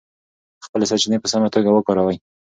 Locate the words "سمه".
1.33-1.47